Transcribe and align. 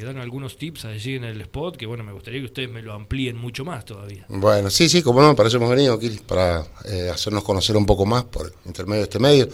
quedan 0.00 0.16
algunos 0.16 0.56
tips 0.56 0.86
allí 0.86 1.16
en 1.16 1.24
el 1.24 1.38
spot 1.42 1.76
que, 1.76 1.84
bueno, 1.84 2.02
me 2.02 2.12
gustaría 2.12 2.40
que 2.40 2.46
ustedes 2.46 2.70
me 2.70 2.80
lo 2.80 2.94
amplíen 2.94 3.36
mucho 3.36 3.66
más 3.66 3.84
todavía. 3.84 4.24
Bueno, 4.30 4.70
sí, 4.70 4.88
sí, 4.88 5.02
como 5.02 5.20
no, 5.20 5.36
para 5.36 5.48
eso 5.48 5.58
hemos 5.58 5.68
venido, 5.68 5.92
aquí, 5.92 6.08
para 6.26 6.66
eh, 6.86 7.10
hacernos 7.12 7.44
conocer 7.44 7.76
un 7.76 7.84
poco 7.84 8.06
más 8.06 8.24
por 8.24 8.50
intermedio 8.64 9.02
de 9.02 9.04
este 9.04 9.18
medio. 9.18 9.48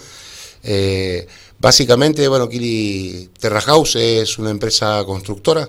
Eh, 0.63 1.27
básicamente, 1.59 2.29
bueno, 2.29 2.49
Kili 2.49 3.29
Terra 3.41 3.61
House 3.61 3.97
es 3.97 4.39
una 4.39 4.51
empresa 4.51 5.03
constructora. 5.05 5.69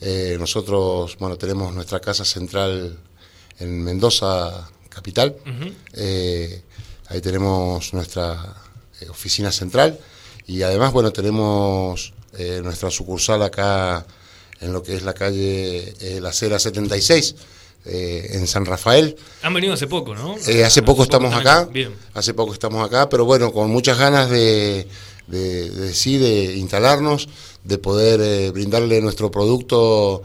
Eh, 0.00 0.36
nosotros, 0.38 1.16
bueno, 1.18 1.38
tenemos 1.38 1.74
nuestra 1.74 1.98
casa 1.98 2.26
central 2.26 2.98
en 3.60 3.82
Mendoza, 3.82 4.68
capital. 4.90 5.36
ahí 7.08 7.20
tenemos 7.22 7.94
nuestra 7.94 8.56
oficina 9.08 9.50
central 9.50 9.98
y 10.46 10.60
además, 10.62 10.92
bueno, 10.92 11.12
tenemos 11.12 12.12
nuestra 12.62 12.90
sucursal 12.90 13.42
acá 13.42 14.06
en 14.60 14.72
lo 14.72 14.82
que 14.82 14.94
es 14.94 15.02
la 15.02 15.12
calle 15.12 15.94
La 16.20 16.30
Acera 16.30 16.58
76 16.58 17.34
eh, 17.84 18.28
en 18.34 18.46
San 18.46 18.64
Rafael. 18.64 19.16
Han 19.42 19.52
venido 19.52 19.74
hace 19.74 19.88
poco, 19.88 20.14
¿no? 20.14 20.36
Eh, 20.46 20.64
hace 20.64 20.82
poco 20.82 21.02
estamos 21.02 21.34
acá. 21.34 21.68
Hace 22.14 22.32
poco 22.32 22.52
estamos 22.52 22.84
acá, 22.86 23.08
pero 23.08 23.24
bueno, 23.24 23.52
con 23.52 23.70
muchas 23.70 23.98
ganas 23.98 24.30
de, 24.30 24.86
de, 25.26 25.92
sí, 25.92 26.16
de 26.16 26.56
instalarnos, 26.58 27.28
de 27.64 27.78
poder 27.78 28.20
eh, 28.20 28.50
brindarle 28.52 29.00
nuestro 29.00 29.30
producto 29.30 30.22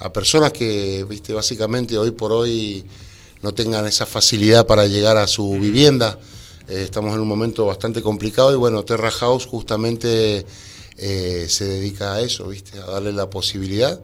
a 0.00 0.12
personas 0.12 0.52
que, 0.52 1.04
viste, 1.06 1.34
básicamente 1.34 1.98
hoy 1.98 2.12
por 2.12 2.32
hoy 2.32 2.86
no 3.42 3.52
tengan 3.52 3.84
esa 3.86 4.06
facilidad 4.06 4.66
para 4.66 4.86
llegar 4.86 5.18
a 5.18 5.26
su 5.26 5.50
vivienda. 5.58 6.18
estamos 6.66 7.14
en 7.14 7.20
un 7.20 7.28
momento 7.28 7.66
bastante 7.66 8.00
complicado 8.00 8.52
y 8.52 8.56
bueno, 8.56 8.84
Terra 8.84 9.10
House 9.10 9.44
justamente 9.44 10.46
se 10.98 11.64
dedica 11.64 12.14
a 12.14 12.20
eso, 12.20 12.48
viste, 12.48 12.78
a 12.78 12.86
darle 12.86 13.12
la 13.12 13.30
posibilidad 13.30 14.00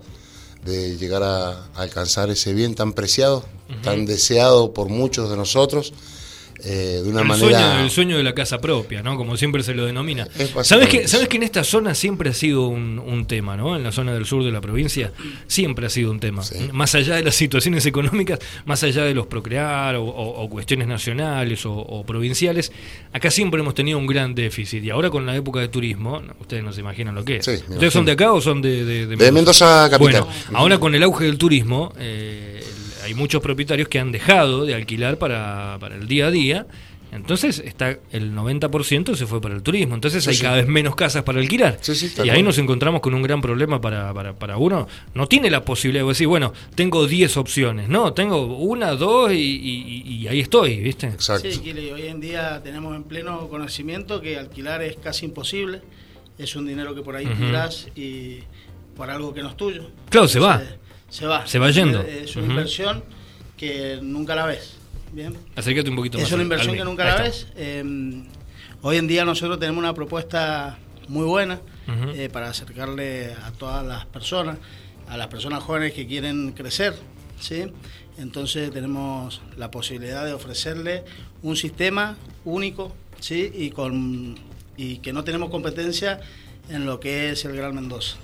de 0.65 0.97
llegar 0.97 1.23
a, 1.23 1.67
alcanzar 1.75 2.31
ese 2.31 2.55
bien 2.55 2.75
tan 2.75 2.93
preciado, 2.93 3.45
tan 3.83 4.07
deseado 4.07 4.73
por 4.73 4.89
muchos 4.89 5.31
de 5.31 5.37
nosotros. 5.37 5.93
Eh, 6.65 7.01
de 7.03 7.09
una 7.09 7.21
el 7.21 7.27
manera. 7.29 7.59
Sueño, 7.59 7.85
el 7.85 7.91
sueño 7.91 8.17
de 8.17 8.23
la 8.23 8.35
casa 8.35 8.61
propia, 8.61 9.03
¿no? 9.03 9.17
Como 9.17 9.37
siempre 9.37 9.63
se 9.63 9.75
lo 9.75 9.85
denomina. 9.85 10.27
¿Sabes 10.63 10.89
que, 10.89 11.09
¿Sabes 11.09 11.29
que 11.29 11.37
en 11.37 11.43
esta 11.43 11.65
zona 11.65 11.95
siempre 11.95 12.31
ha 12.31 12.35
sido 12.35 12.69
un, 12.69 13.25
tema, 13.27 13.57
¿no? 13.57 13.77
En 13.77 13.83
la 13.83 13.93
zona 13.93 14.13
del 14.13 14.27
sur 14.27 14.45
de 14.45 14.53
la 14.53 14.61
provincia 14.61 15.13
siempre 15.47 15.87
ha 15.87 15.91
sido 15.91 16.11
un 16.11 16.21
tema. 16.21 16.43
Más 16.73 16.95
allá 16.95 17.17
de 17.17 17.23
las 17.23 17.35
situaciones 17.35 17.87
económicas, 17.87 18.39
más 18.67 18.83
allá 18.83 19.05
de 19.05 19.15
los 19.15 19.27
procrear 19.27 19.97
o, 19.99 20.49
cuestiones 20.51 20.89
nacionales 20.89 21.63
o, 21.65 22.05
provinciales, 22.07 22.73
acá 23.13 23.31
siempre 23.31 23.61
hemos 23.61 23.75
tenido 23.75 23.99
un 23.99 24.07
gran 24.07 24.35
déficit. 24.35 24.85
Y 24.85 24.91
ahora 24.91 25.11
con 25.11 25.27
la 25.27 25.35
época 25.35 25.61
de 25.61 25.69
turismo, 25.69 26.23
ustedes 26.41 26.63
no 26.63 26.73
se 26.73 26.81
imaginan 26.81 27.15
lo 27.15 27.25
que 27.25 27.37
es. 27.37 27.49
¿Ustedes 27.49 27.93
son 27.93 28.05
de 28.05 28.13
acá 28.13 28.33
o 28.33 28.41
son 28.41 28.61
de, 28.61 28.85
de, 28.85 29.07
de 29.07 29.33
Mendoza? 29.33 29.89
capital. 29.91 30.23
Bueno, 30.23 30.29
ahora 30.59 30.79
con 30.79 30.95
el 30.95 31.03
auge 31.03 31.25
del 31.25 31.39
turismo, 31.39 31.93
eh, 31.99 32.54
hay 33.05 33.15
muchos 33.15 33.43
propietarios 33.43 33.89
que 33.89 33.99
han 33.99 34.13
dejado 34.13 34.65
de 34.65 34.75
alquilar 34.75 35.19
para, 35.19 35.77
para 35.79 35.95
el 35.95 36.09
día 36.09 36.29
a 36.29 36.31
día. 36.31 36.67
Entonces 37.13 37.63
está 37.65 37.97
el 38.11 38.35
90% 38.35 39.15
se 39.15 39.27
fue 39.27 39.41
para 39.41 39.55
el 39.55 39.63
turismo. 39.63 39.95
Entonces 39.95 40.27
hay 40.27 40.37
cada 40.37 40.57
vez 40.57 40.67
menos 40.67 40.97
casas 40.97 41.23
para 41.23 41.39
alquilar. 41.39 41.79
y 42.25 42.29
ahí 42.29 42.43
nos 42.43 42.59
encontramos 42.59 43.03
con 43.03 43.15
un 43.15 43.23
gran 43.23 43.41
problema 43.41 43.81
para, 43.81 44.13
para, 44.13 44.35
para, 44.35 44.57
uno. 44.57 44.89
No 45.15 45.29
tiene 45.29 45.49
la 45.49 45.65
posibilidad 45.65 46.03
de 46.03 46.09
decir, 46.09 46.27
bueno, 46.27 46.53
tengo 46.75 47.07
10 47.07 47.37
opciones. 47.37 47.89
No, 47.89 48.15
tengo 48.15 48.57
una, 48.57 48.93
dos 48.93 49.33
y, 49.33 50.27
ahí 50.29 50.41
estoy, 50.41 50.79
¿viste? 50.81 51.07
Exacto. 51.07 51.49
Sí, 51.49 51.71
hoy 51.93 52.07
en 52.07 52.21
día 52.21 52.61
tenemos 52.65 52.97
en 52.97 53.05
pleno 53.05 53.49
conocimiento 53.49 54.21
que 54.21 54.37
alquilar 54.37 54.83
es 54.83 54.97
casi 54.97 55.27
imposible. 55.27 55.83
Es 56.37 56.57
un 56.57 56.67
dinero 56.67 56.97
que 56.97 57.03
por 57.03 57.15
ahí 57.15 57.27
tiras 57.27 57.87
y 57.95 58.41
por 58.97 59.09
algo 59.09 59.33
que 59.33 59.43
no 59.43 59.51
es 59.51 59.57
tuyo. 59.57 59.89
Claro, 60.11 60.27
se 60.27 60.41
va 60.41 60.61
se 61.15 61.27
va. 61.27 61.47
Se 61.47 61.61
va 61.61 61.71
yendo. 61.71 62.03
Es, 62.03 62.35
una 62.35 62.47
inversión 62.47 63.05
que 63.57 64.01
nunca 64.03 64.35
la 64.35 64.47
ves. 64.47 64.79
Bien. 65.13 65.33
Acércate 65.55 65.89
un 65.89 65.95
poquito 65.95 66.19
más. 66.19 66.27
Es 66.27 66.33
una 66.33 66.43
inversión 66.43 66.75
que 66.75 66.83
nunca 66.83 67.05
la 67.05 67.23
ves. 67.23 67.47
Em, 67.55 68.25
hoy 68.83 68.97
en 68.97 69.07
día 69.07 69.25
nosotros 69.25 69.61
tenemos 69.61 69.79
una 69.79 69.95
propuesta 69.95 70.77
muy 71.07 71.25
buena 71.25 71.61
eh, 72.17 72.29
para 72.33 72.49
acercarle 72.49 73.33
a 73.33 73.53
todas 73.53 73.87
las 73.87 74.07
personas, 74.07 74.59
a 75.09 75.17
las 75.17 75.29
personas 75.29 75.63
jóvenes 75.63 75.93
que 75.93 76.05
quieren 76.09 76.51
crecer, 76.51 76.97
¿sí? 77.39 77.67
Entonces 78.19 78.73
tenemos 78.73 79.41
la 79.57 79.71
posibilidad 79.71 80.25
de 80.25 80.33
ofrecerle 80.33 81.05
un 81.43 81.55
sistema 81.55 82.17
único, 82.45 82.93
¿sí? 83.21 83.53
Y 83.55 83.71
con 83.71 84.35
y 84.77 84.97
que 84.97 85.13
no 85.13 85.23
tenemos 85.23 85.51
competencia 85.51 86.19
en 86.69 86.87
lo 86.87 86.99
que 86.99 87.31
es 87.31 87.45
el 87.45 87.55
Gran 87.55 87.73
Mendoza. 87.73 88.17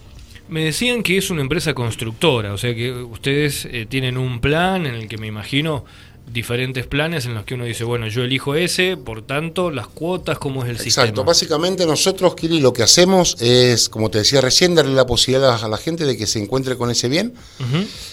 Me 0.50 0.64
decían 0.64 1.02
que 1.02 1.16
es 1.16 1.30
una 1.30 1.42
empresa 1.42 1.74
constructora, 1.74 2.52
o 2.52 2.58
sea 2.58 2.74
que 2.74 2.92
ustedes 2.92 3.66
eh, 3.70 3.86
tienen 3.88 4.18
un 4.18 4.40
plan 4.40 4.84
en 4.86 4.94
el 4.94 5.08
que 5.08 5.16
me 5.16 5.26
imagino 5.26 5.84
diferentes 6.32 6.86
planes 6.86 7.26
en 7.26 7.34
los 7.34 7.44
que 7.44 7.54
uno 7.54 7.64
dice, 7.64 7.84
bueno, 7.84 8.06
yo 8.08 8.22
elijo 8.22 8.54
ese, 8.54 8.96
por 8.96 9.22
tanto, 9.22 9.70
las 9.70 9.88
cuotas, 9.88 10.38
¿cómo 10.38 10.62
es 10.62 10.70
el 10.70 10.78
sistema? 10.78 11.06
Exacto, 11.06 11.24
básicamente 11.24 11.86
nosotros, 11.86 12.34
Kiri, 12.34 12.60
lo 12.60 12.72
que 12.72 12.82
hacemos 12.82 13.36
es, 13.40 13.88
como 13.88 14.10
te 14.10 14.18
decía 14.18 14.40
recién, 14.40 14.74
darle 14.74 14.94
la 14.94 15.06
posibilidad 15.06 15.62
a 15.62 15.68
la 15.68 15.76
gente 15.76 16.04
de 16.04 16.16
que 16.16 16.26
se 16.26 16.40
encuentre 16.40 16.76
con 16.76 16.90
ese 16.90 17.08
bien 17.08 17.34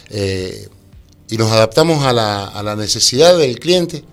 eh, 0.09 0.67
y 1.29 1.37
nos 1.37 1.51
adaptamos 1.51 2.05
a 2.05 2.13
la, 2.13 2.45
a 2.45 2.63
la 2.63 2.75
necesidad 2.75 3.37
del 3.37 3.59
cliente. 3.59 4.03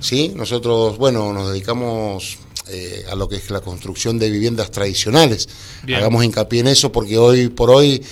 ¿sí? 0.00 0.32
Nosotros, 0.34 0.98
bueno, 0.98 1.32
nos 1.32 1.50
dedicamos 1.50 2.38
eh, 2.68 3.04
a 3.10 3.14
lo 3.14 3.28
que 3.28 3.36
es 3.36 3.50
la 3.50 3.60
construcción 3.60 4.18
de 4.18 4.30
viviendas 4.30 4.70
tradicionales. 4.70 5.48
Hagamos 5.84 6.24
hincapié 6.24 6.60
en 6.60 6.68
eso 6.68 6.92
porque 6.92 7.18
hoy 7.18 7.48
por 7.48 7.70
hoy 7.70 8.02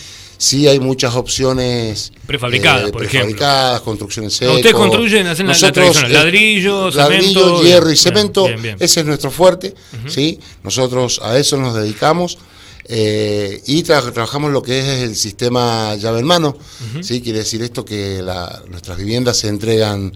sí 0.43 0.67
hay 0.67 0.81
muchas 0.81 1.15
opciones 1.15 2.13
prefabricadas, 2.27 2.89
eh, 2.89 2.93
por 2.93 3.03
prefabricadas, 3.03 3.81
construcciones 3.83 4.35
secas. 4.35 4.57
Ustedes 4.57 4.75
construyen, 4.75 5.27
hacen 5.29 5.47
Nosotros, 5.47 6.03
la 6.03 6.09
ladrillo, 6.09 6.91
ladrillo, 6.91 7.63
hierro 7.63 7.91
y 7.91 7.97
cemento. 7.97 8.49
Ese 8.79 9.01
es 9.01 9.07
nuestro 9.07 9.31
fuerte, 9.31 9.75
¿sí? 10.09 10.41
Nosotros 10.65 11.21
a 11.23 11.39
eso 11.39 11.57
nos 11.57 11.75
dedicamos. 11.75 12.39
Eh, 12.85 13.63
y 13.67 13.85
trabajamos 13.85 14.51
lo 14.51 14.63
que 14.63 14.81
es 14.81 15.03
el 15.03 15.17
sistema 15.17 15.95
llave 15.95 16.19
en 16.19 16.27
mano, 16.27 16.57
¿sí? 17.01 17.23
quiere 17.23 17.39
decir 17.39 17.63
esto 17.63 17.85
que 17.85 18.21
nuestras 18.69 18.99
viviendas 18.99 19.39
se 19.39 19.49
entregan 19.49 20.13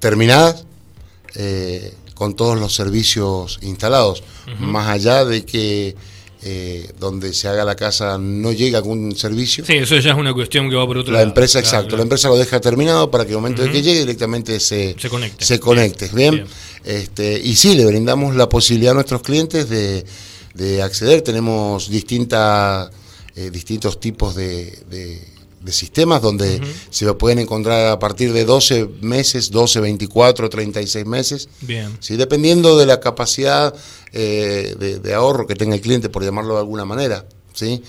terminadas, 0.00 0.64
eh, 1.36 1.94
con 2.18 2.34
todos 2.34 2.58
los 2.58 2.74
servicios 2.74 3.60
instalados, 3.62 4.24
más 4.58 4.88
allá 4.88 5.24
de 5.24 5.44
que 5.44 5.94
eh, 6.42 6.90
donde 6.98 7.32
se 7.32 7.46
haga 7.46 7.64
la 7.64 7.76
casa 7.76 8.18
no 8.18 8.50
llegue 8.50 8.76
algún 8.76 9.14
servicio. 9.14 9.64
Sí, 9.64 9.74
eso 9.74 9.96
ya 9.98 10.10
es 10.10 10.16
una 10.18 10.34
cuestión 10.34 10.68
que 10.68 10.74
va 10.74 10.84
por 10.84 10.98
otro 10.98 11.12
la 11.12 11.22
Empresa, 11.22 11.60
exacto, 11.60 11.96
la 11.96 12.02
empresa 12.02 12.28
lo 12.28 12.36
deja 12.36 12.60
terminado 12.60 13.08
para 13.08 13.24
que 13.24 13.30
el 13.30 13.36
momento 13.36 13.62
de 13.62 13.70
que 13.70 13.82
llegue 13.82 14.00
directamente 14.00 14.58
se, 14.58 14.96
se 15.38 15.60
conecte. 15.60 16.08
bien. 16.12 16.44
Este, 16.84 17.40
y 17.40 17.54
sí, 17.54 17.76
le 17.76 17.86
brindamos 17.86 18.34
la 18.34 18.48
posibilidad 18.48 18.90
a 18.90 18.94
nuestros 18.94 19.22
clientes 19.22 19.68
de, 19.68 20.04
de 20.54 20.82
acceder. 20.82 21.22
Tenemos 21.22 21.88
distintas, 21.88 22.90
eh, 23.36 23.50
distintos 23.50 24.00
tipos 24.00 24.34
de 24.34 24.76
de 24.90 25.37
sistemas 25.66 26.22
donde 26.22 26.60
se 26.90 27.04
lo 27.04 27.18
pueden 27.18 27.38
encontrar 27.38 27.86
a 27.88 27.98
partir 27.98 28.32
de 28.32 28.44
12 28.44 28.88
meses, 29.00 29.50
12, 29.50 29.80
24, 29.80 30.48
36 30.48 31.06
meses. 31.06 31.48
Bien. 31.60 31.96
¿sí? 32.00 32.16
Dependiendo 32.16 32.78
de 32.78 32.86
la 32.86 33.00
capacidad 33.00 33.74
eh, 34.12 34.74
de, 35.02 35.14
ahorro 35.14 35.46
que 35.46 35.54
tenga 35.54 35.74
el 35.74 35.80
cliente, 35.80 36.08
por 36.08 36.24
llamarlo 36.24 36.54
de 36.54 36.60
alguna 36.60 36.84
manera. 36.84 37.26
¿sí? 37.52 37.82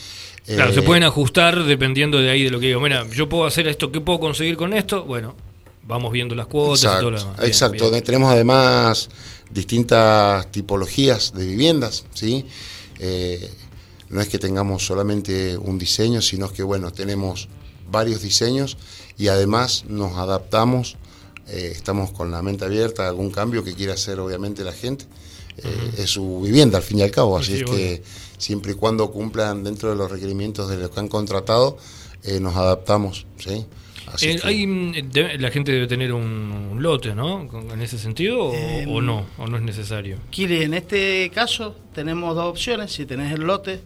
Claro, 0.46 0.74
se 0.74 0.80
eh, 0.80 0.84
pueden 0.84 1.04
ajustar 1.04 1.64
dependiendo 1.64 2.18
de 2.20 2.30
ahí 2.30 2.44
de 2.44 2.50
lo 2.50 2.60
que 2.60 2.68
digo. 2.68 2.80
Mira, 2.80 3.08
yo 3.10 3.30
puedo 3.30 3.46
hacer 3.46 3.68
esto, 3.68 3.92
¿qué 3.92 4.02
puedo 4.02 4.20
conseguir 4.20 4.58
con 4.58 4.74
esto? 4.74 5.06
Bueno, 5.06 5.36
vamos 5.84 6.12
viendo 6.12 6.36
las 6.36 6.48
cuotas 6.48 6.84
exacto, 6.84 6.98
y 6.98 7.02
todo 7.02 7.12
lo 7.12 7.20
demás. 7.20 7.48
exacto, 7.48 8.02
tenemos 8.02 8.32
además 8.32 9.10
distintas 9.50 10.52
tipologías 10.52 11.34
de 11.34 11.46
viviendas, 11.46 12.06
¿sí? 12.14 12.46
Eh, 13.00 13.50
no 14.10 14.22
es 14.22 14.28
que 14.28 14.40
tengamos 14.40 14.86
solamente 14.86 15.58
un 15.58 15.78
diseño, 15.78 16.22
sino 16.22 16.52
que, 16.52 16.64
bueno, 16.64 16.92
tenemos 16.92 17.48
varios 17.92 18.22
diseños 18.22 18.78
y 19.18 19.28
además 19.28 19.86
nos 19.88 20.18
adaptamos, 20.18 20.96
eh, 21.48 21.72
estamos 21.74 22.12
con 22.12 22.32
la 22.32 22.42
mente 22.42 22.66
abierta 22.66 23.06
a 23.06 23.10
algún 23.10 23.32
cambio 23.32 23.64
que 23.64 23.74
quiera 23.74 23.94
hacer 23.94 24.20
obviamente 24.20 24.64
la 24.64 24.74
gente. 24.74 25.06
Eh, 25.58 26.04
es 26.04 26.12
su 26.12 26.42
vivienda 26.42 26.78
al 26.78 26.84
fin 26.84 27.00
y 27.00 27.02
al 27.02 27.12
cabo, 27.12 27.38
así 27.38 27.56
es 27.56 27.64
que 27.66 28.02
siempre 28.38 28.72
y 28.72 28.76
cuando 28.76 29.12
cumplan 29.12 29.62
dentro 29.62 29.90
de 29.90 29.98
los 29.98 30.10
requerimientos 30.10 30.70
de 30.70 30.78
los 30.78 30.90
que 30.90 31.00
han 31.02 31.10
contratado, 31.10 31.78
eh, 32.24 32.40
nos 32.40 32.56
adaptamos. 32.56 33.26
¿sí? 33.38 33.66
hay, 34.44 34.66
mm, 34.66 34.94
la 35.38 35.52
gente 35.52 35.74
debe 35.74 35.88
tener 35.88 36.14
un, 36.14 36.78
lote, 36.80 37.14
¿no? 37.14 37.50
En 37.74 37.82
ese 37.82 37.98
sentido, 37.98 38.54
o, 38.88 39.02
no, 39.02 39.26
o 39.38 39.48
no 39.48 39.58
es 39.58 39.64
necesario. 39.64 40.18
Kiri, 40.30 40.64
en 40.64 40.74
este 40.74 41.30
caso 41.34 41.76
tenemos 41.94 42.36
dos 42.36 42.46
opciones. 42.46 42.94
Si 42.94 43.06
tenés 43.06 43.34
el 43.34 43.42
lote, 43.42 43.82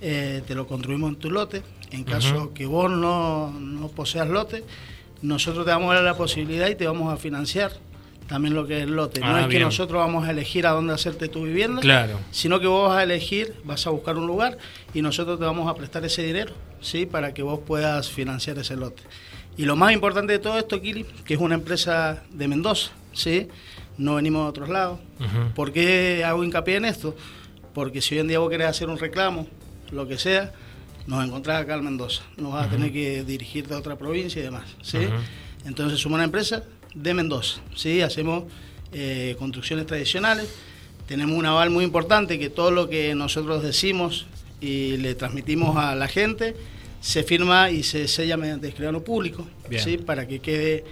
te 0.00 0.54
lo 0.54 0.66
construimos 0.66 1.10
en 1.10 1.16
tu 1.16 1.30
lote. 1.30 1.62
En 1.90 2.04
caso 2.04 2.52
que 2.54 2.66
vos 2.66 2.90
no, 2.90 3.50
no, 3.50 3.88
poseas 3.88 4.28
lote, 4.28 4.64
nosotros 5.22 5.64
te 5.64 5.72
vamos 5.72 5.90
a 5.90 5.96
dar 5.96 6.04
la 6.04 6.16
posibilidad 6.16 6.68
y 6.68 6.74
te 6.74 6.86
vamos 6.86 7.12
a 7.12 7.16
financiar 7.16 7.72
también 8.30 8.54
lo 8.54 8.64
que 8.64 8.78
es 8.78 8.84
el 8.84 8.94
lote. 8.94 9.18
no 9.20 9.26
ah, 9.26 9.40
es 9.42 9.48
que 9.48 9.58
nosotros 9.58 9.98
vamos 9.98 10.28
a 10.28 10.30
elegir 10.30 10.64
a 10.64 10.70
dónde 10.70 10.94
hacerte 10.94 11.26
tu 11.26 11.42
vivienda, 11.42 11.80
claro. 11.80 12.20
sino 12.30 12.60
que 12.60 12.68
vos 12.68 12.88
vas 12.88 12.98
a 12.98 13.02
elegir, 13.02 13.56
vas 13.64 13.88
a 13.88 13.90
buscar 13.90 14.16
un 14.16 14.28
lugar 14.28 14.56
y 14.94 15.02
nosotros 15.02 15.40
te 15.40 15.44
vamos 15.44 15.68
a 15.68 15.74
prestar 15.74 16.04
ese 16.04 16.22
dinero, 16.22 16.54
¿sí? 16.80 17.06
Para 17.06 17.34
que 17.34 17.42
vos 17.42 17.58
puedas 17.66 18.08
financiar 18.08 18.56
ese 18.58 18.76
lote. 18.76 19.02
Y 19.56 19.64
lo 19.64 19.74
más 19.74 19.92
importante 19.92 20.32
de 20.32 20.38
todo 20.38 20.58
esto, 20.58 20.80
Kili, 20.80 21.04
que 21.24 21.34
es 21.34 21.40
una 21.40 21.56
empresa 21.56 22.22
de 22.30 22.46
Mendoza, 22.46 22.92
¿sí? 23.12 23.48
No 23.98 24.14
venimos 24.14 24.44
de 24.44 24.48
otros 24.48 24.68
lados. 24.68 25.00
¿Por 25.56 25.72
qué 25.72 26.22
hago 26.24 26.44
hincapié 26.44 26.76
en 26.76 26.84
esto? 26.84 27.16
Porque 27.74 28.00
si 28.00 28.14
hoy 28.14 28.20
en 28.20 28.28
día 28.28 28.38
vos 28.38 28.48
querés 28.48 28.68
hacer 28.68 28.88
un 28.88 28.98
reclamo, 28.98 29.48
lo 29.90 30.06
que 30.06 30.18
sea, 30.18 30.52
nos 31.10 31.26
encontrás 31.26 31.60
acá 31.60 31.74
en 31.74 31.84
Mendoza. 31.84 32.22
No 32.36 32.50
vas 32.50 32.68
a 32.68 32.70
tener 32.70 32.92
que 32.92 33.24
dirigirte 33.24 33.74
a 33.74 33.78
otra 33.78 33.98
provincia 33.98 34.40
y 34.40 34.44
demás, 34.44 34.64
¿sí? 34.80 34.98
Entonces 35.66 35.98
somos 35.98 36.16
una 36.16 36.24
empresa 36.24 36.62
de 36.94 37.14
Mendoza, 37.14 37.60
¿sí? 37.74 38.00
Hacemos 38.00 38.44
eh, 38.92 39.34
construcciones 39.38 39.86
tradicionales. 39.86 40.48
Tenemos 41.08 41.36
un 41.36 41.44
aval 41.46 41.70
muy 41.70 41.84
importante 41.84 42.38
que 42.38 42.48
todo 42.48 42.70
lo 42.70 42.88
que 42.88 43.14
nosotros 43.16 43.62
decimos 43.62 44.26
y 44.60 44.98
le 44.98 45.16
transmitimos 45.16 45.76
a 45.76 45.96
la 45.96 46.06
gente 46.06 46.54
se 47.00 47.24
firma 47.24 47.70
y 47.70 47.82
se 47.82 48.06
sella 48.06 48.36
mediante 48.36 48.68
escribano 48.68 49.00
público, 49.00 49.44
¿sí? 49.78 49.98
para 49.98 50.28
que 50.28 50.38
quede 50.38 50.84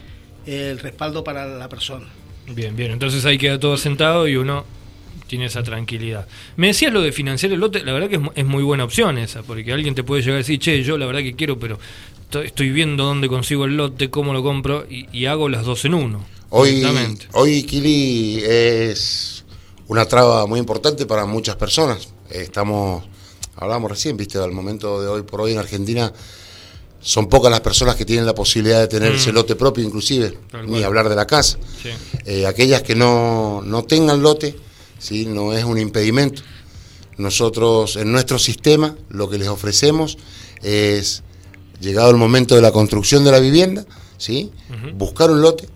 el 0.46 0.80
respaldo 0.80 1.22
para 1.22 1.46
la 1.46 1.68
persona. 1.68 2.06
Bien, 2.48 2.74
bien, 2.74 2.90
entonces 2.90 3.24
ahí 3.24 3.38
queda 3.38 3.60
todo 3.60 3.76
sentado 3.76 4.26
y 4.26 4.36
uno 4.36 4.64
tiene 5.28 5.46
esa 5.46 5.62
tranquilidad. 5.62 6.26
Me 6.56 6.68
decías 6.68 6.92
lo 6.92 7.00
de 7.00 7.12
financiar 7.12 7.52
el 7.52 7.60
lote, 7.60 7.84
la 7.84 7.92
verdad 7.92 8.08
que 8.08 8.20
es, 8.34 8.46
muy 8.46 8.64
buena 8.64 8.84
opción 8.84 9.18
esa, 9.18 9.42
porque 9.42 9.72
alguien 9.72 9.94
te 9.94 10.02
puede 10.02 10.22
llegar 10.22 10.34
a 10.34 10.38
decir, 10.38 10.58
che, 10.58 10.82
yo 10.82 10.98
la 10.98 11.06
verdad 11.06 11.20
que 11.20 11.36
quiero, 11.36 11.58
pero 11.58 11.78
estoy 12.42 12.70
viendo 12.70 13.04
dónde 13.04 13.28
consigo 13.28 13.64
el 13.64 13.76
lote, 13.76 14.10
cómo 14.10 14.32
lo 14.32 14.42
compro 14.42 14.86
y, 14.88 15.26
hago 15.26 15.48
las 15.48 15.64
dos 15.64 15.84
en 15.84 15.94
uno. 15.94 16.24
Hoy, 16.50 16.84
hoy 17.32 17.62
Kili 17.62 18.42
es 18.42 19.44
una 19.86 20.06
traba 20.06 20.46
muy 20.46 20.58
importante 20.58 21.06
para 21.06 21.26
muchas 21.26 21.56
personas. 21.56 22.08
Estamos 22.30 23.04
hablábamos 23.58 23.90
recién, 23.90 24.16
viste, 24.16 24.38
al 24.38 24.52
momento 24.52 25.00
de 25.02 25.08
hoy 25.08 25.22
por 25.22 25.40
hoy 25.40 25.52
en 25.52 25.58
Argentina 25.58 26.12
son 27.00 27.28
pocas 27.28 27.50
las 27.50 27.60
personas 27.60 27.96
que 27.96 28.04
tienen 28.04 28.26
la 28.26 28.34
posibilidad 28.34 28.80
de 28.80 28.88
tener 28.88 29.12
mm. 29.12 29.16
ese 29.16 29.32
lote 29.32 29.56
propio 29.56 29.84
inclusive, 29.84 30.38
ni 30.66 30.82
hablar 30.82 31.08
de 31.08 31.16
la 31.16 31.26
casa. 31.26 31.58
Eh, 32.24 32.46
aquellas 32.46 32.82
que 32.82 32.94
no, 32.94 33.62
no 33.64 33.84
tengan 33.84 34.22
lote, 34.22 34.56
¿sí? 34.98 35.26
no 35.26 35.52
es 35.52 35.64
un 35.64 35.78
impedimento. 35.78 36.42
Nosotros 37.16 37.96
en 37.96 38.12
nuestro 38.12 38.38
sistema 38.38 38.96
lo 39.08 39.28
que 39.28 39.38
les 39.38 39.48
ofrecemos 39.48 40.18
es, 40.62 41.22
llegado 41.80 42.10
el 42.10 42.16
momento 42.16 42.54
de 42.54 42.62
la 42.62 42.72
construcción 42.72 43.24
de 43.24 43.32
la 43.32 43.40
vivienda, 43.40 43.84
¿sí? 44.18 44.52
buscar 44.94 45.30
un 45.30 45.42
lote, 45.42 45.68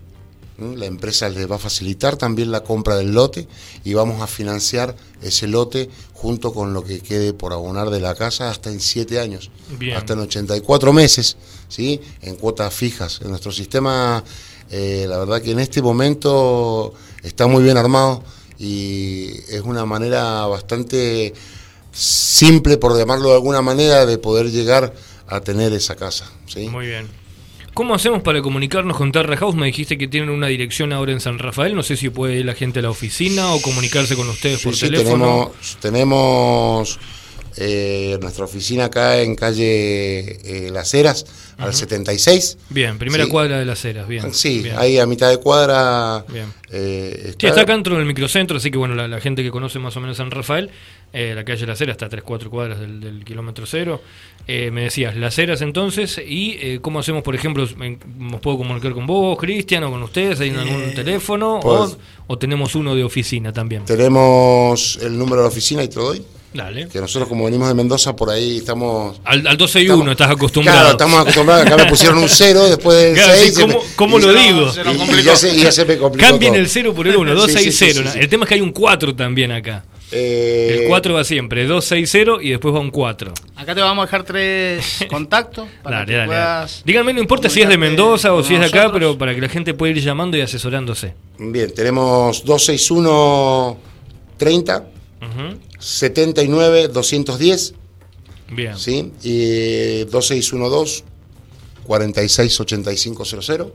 la 0.58 0.86
empresa 0.86 1.28
les 1.28 1.50
va 1.50 1.56
a 1.56 1.58
facilitar 1.58 2.16
también 2.16 2.52
la 2.52 2.62
compra 2.62 2.96
del 2.96 3.12
lote 3.12 3.48
y 3.84 3.94
vamos 3.94 4.20
a 4.20 4.26
financiar 4.26 4.94
ese 5.20 5.48
lote 5.48 5.88
junto 6.12 6.52
con 6.52 6.72
lo 6.72 6.84
que 6.84 7.00
quede 7.00 7.32
por 7.32 7.52
abonar 7.52 7.90
de 7.90 8.00
la 8.00 8.14
casa 8.14 8.50
hasta 8.50 8.70
en 8.70 8.80
7 8.80 9.18
años, 9.18 9.50
hasta 9.96 10.12
en 10.12 10.20
84 10.20 10.92
meses, 10.92 11.36
¿sí? 11.68 12.00
en 12.20 12.36
cuotas 12.36 12.72
fijas. 12.72 13.20
En 13.22 13.30
nuestro 13.30 13.50
sistema, 13.50 14.22
eh, 14.70 15.06
la 15.08 15.18
verdad 15.18 15.42
que 15.42 15.50
en 15.52 15.58
este 15.58 15.82
momento 15.82 16.94
está 17.22 17.46
muy 17.46 17.64
bien 17.64 17.76
armado 17.76 18.22
y 18.62 19.26
es 19.48 19.60
una 19.64 19.84
manera 19.84 20.46
bastante 20.46 21.34
simple, 21.90 22.78
por 22.78 22.96
llamarlo 22.96 23.30
de 23.30 23.34
alguna 23.34 23.60
manera, 23.60 24.06
de 24.06 24.18
poder 24.18 24.50
llegar 24.50 24.94
a 25.26 25.40
tener 25.40 25.72
esa 25.72 25.96
casa. 25.96 26.30
¿sí? 26.46 26.68
Muy 26.68 26.86
bien. 26.86 27.08
¿Cómo 27.74 27.94
hacemos 27.94 28.22
para 28.22 28.40
comunicarnos 28.40 28.96
con 28.96 29.10
Terra 29.10 29.36
House? 29.36 29.56
Me 29.56 29.66
dijiste 29.66 29.98
que 29.98 30.06
tienen 30.06 30.30
una 30.30 30.46
dirección 30.46 30.92
ahora 30.92 31.10
en 31.10 31.20
San 31.20 31.38
Rafael. 31.38 31.74
No 31.74 31.82
sé 31.82 31.96
si 31.96 32.10
puede 32.10 32.38
ir 32.38 32.44
la 32.44 32.54
gente 32.54 32.78
a 32.78 32.82
la 32.82 32.90
oficina 32.90 33.52
o 33.52 33.60
comunicarse 33.62 34.14
con 34.14 34.28
ustedes 34.28 34.62
por 34.62 34.76
teléfono. 34.76 35.50
Tenemos, 35.50 35.78
tenemos 35.80 36.98
eh, 37.56 38.18
nuestra 38.20 38.44
oficina 38.44 38.86
acá 38.86 39.20
en 39.20 39.34
calle 39.34 40.66
eh, 40.66 40.70
Las 40.70 40.94
Heras, 40.94 41.26
al 41.58 41.74
76. 41.74 42.58
Bien, 42.70 42.98
primera 42.98 43.26
cuadra 43.26 43.58
de 43.58 43.66
Las 43.66 43.84
Heras, 43.84 44.08
bien. 44.08 44.32
Sí, 44.32 44.64
ahí 44.76 44.98
a 44.98 45.06
mitad 45.06 45.28
de 45.28 45.36
cuadra. 45.36 46.24
Bien. 46.28 46.52
Eh, 46.70 47.12
está... 47.26 47.40
Sí, 47.40 47.46
está 47.48 47.60
acá 47.62 47.74
dentro 47.74 47.96
del 47.96 48.06
microcentro, 48.06 48.56
así 48.56 48.70
que 48.70 48.78
bueno, 48.78 48.94
la, 48.94 49.20
gente 49.20 49.42
que 49.42 49.50
conoce 49.50 49.78
más 49.78 49.96
o 49.96 50.00
menos 50.00 50.16
San 50.16 50.30
Rafael, 50.30 50.70
la 51.12 51.44
calle 51.44 51.66
Las 51.66 51.78
Heras 51.80 51.94
está 51.94 52.06
a 52.06 52.10
3-4 52.10 52.48
cuadras 52.48 52.80
del, 52.80 53.22
kilómetro 53.24 53.66
cero. 53.66 54.00
me 54.48 54.84
decías, 54.84 55.14
Las 55.14 55.38
Heras 55.38 55.60
entonces, 55.60 56.20
y 56.24 56.78
cómo 56.78 57.00
hacemos, 57.00 57.22
por 57.22 57.34
ejemplo, 57.34 57.68
nos 58.18 58.40
puedo 58.40 58.56
comunicar 58.56 58.92
con 58.92 59.06
vos, 59.06 59.36
Cristian, 59.38 59.84
o 59.84 59.90
con 59.90 60.02
ustedes, 60.02 60.40
¿hay 60.40 60.50
algún 60.50 60.94
teléfono? 60.94 61.60
o, 61.62 61.96
o 62.26 62.38
tenemos 62.38 62.74
uno 62.74 62.94
de 62.94 63.04
oficina 63.04 63.52
también? 63.52 63.84
Tenemos 63.84 64.98
el 65.02 65.18
número 65.18 65.42
de 65.42 65.48
oficina 65.48 65.82
y 65.82 65.88
te 65.88 65.96
lo 65.96 66.04
doy. 66.06 66.24
Que 66.52 67.00
nosotros 67.00 67.28
como 67.28 67.46
venimos 67.46 67.66
de 67.68 67.74
Mendoza, 67.74 68.14
por 68.14 68.28
ahí 68.28 68.58
estamos... 68.58 69.18
Al, 69.24 69.46
al 69.46 69.56
12 69.56 69.82
y 69.82 69.88
1 69.88 70.12
estás 70.12 70.30
acostumbrado. 70.30 70.78
Claro, 70.78 70.92
estamos 70.92 71.20
acostumbrados. 71.20 71.66
Acá 71.66 71.76
me 71.78 71.86
pusieron 71.86 72.18
un 72.18 72.28
0, 72.28 72.64
después 72.68 72.98
del 72.98 73.14
claro, 73.14 73.32
6... 73.34 73.58
¿Cómo, 73.58 73.78
cómo 73.96 74.18
lo 74.18 74.32
digo? 74.34 74.70
y, 75.18 75.22
ya 75.22 75.34
se, 75.34 75.56
ya 75.56 75.72
se, 75.72 75.86
me 75.86 75.96
complicó 75.96 76.28
Cambien 76.28 76.54
el 76.54 76.68
0 76.68 76.92
por 76.94 77.08
el 77.08 77.16
1, 77.16 77.34
2, 77.34 77.52
6, 77.52 77.76
0. 77.78 78.10
el 78.16 78.28
tema 78.28 78.44
es 78.44 78.48
que 78.48 78.54
hay 78.56 78.60
un 78.60 78.72
4 78.72 79.16
también 79.16 79.50
acá. 79.50 79.84
Eh... 80.10 80.80
El 80.82 80.88
4 80.88 81.14
va 81.14 81.24
siempre, 81.24 81.64
2, 81.64 81.82
6, 81.82 82.08
0 82.12 82.38
y 82.42 82.50
después 82.50 82.74
va 82.74 82.80
un 82.80 82.90
4. 82.90 83.32
Acá 83.56 83.74
te 83.74 83.80
vamos 83.80 84.02
a 84.02 84.06
dejar 84.06 84.24
tres 84.24 85.06
contactos 85.10 85.68
para 85.82 86.00
dale, 86.00 86.06
que 86.06 86.16
dale, 86.16 86.26
puedas 86.26 86.82
Díganme, 86.84 87.14
no 87.14 87.20
importa 87.20 87.48
si 87.48 87.62
es 87.62 87.68
de 87.68 87.78
Mendoza 87.78 88.34
o 88.34 88.42
si 88.42 88.54
es 88.54 88.60
de 88.60 88.66
acá, 88.66 88.92
pero 88.92 89.16
para 89.16 89.34
que 89.34 89.40
la 89.40 89.48
gente 89.48 89.72
pueda 89.72 89.94
ir 89.94 90.02
llamando 90.02 90.36
y 90.36 90.42
asesorándose. 90.42 91.14
Bien, 91.38 91.72
tenemos 91.72 92.44
261 92.44 93.78
30 94.36 94.84
79 95.82 96.88
210. 96.88 97.74
Bien. 98.52 98.78
¿Sí? 98.78 99.12
Y 99.22 100.04
2612 100.04 101.04
468500. 101.84 103.72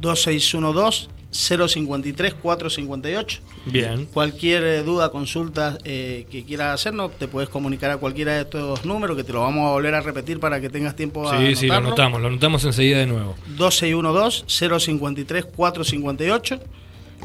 2612 0.00 1.08
053 1.30 2.34
458. 2.34 3.40
Bien. 3.66 4.04
Cualquier 4.06 4.64
eh, 4.64 4.82
duda, 4.82 5.10
consulta 5.10 5.78
eh, 5.84 6.26
que 6.30 6.44
quieras 6.44 6.74
hacernos, 6.74 7.12
te 7.18 7.26
puedes 7.26 7.48
comunicar 7.48 7.90
a 7.90 7.96
cualquiera 7.96 8.34
de 8.34 8.42
estos 8.42 8.84
números 8.84 9.16
que 9.16 9.24
te 9.24 9.32
lo 9.32 9.40
vamos 9.40 9.66
a 9.66 9.70
volver 9.70 9.94
a 9.94 10.00
repetir 10.00 10.40
para 10.40 10.60
que 10.60 10.68
tengas 10.68 10.94
tiempo 10.94 11.26
a 11.26 11.38
Sí, 11.38 11.56
sí, 11.56 11.66
lo 11.68 11.74
anotamos, 11.74 12.20
lo 12.20 12.28
anotamos 12.28 12.64
enseguida 12.64 12.98
de 12.98 13.06
nuevo. 13.06 13.34
2612 13.56 14.44
053 14.80 15.44
458. 15.46 16.60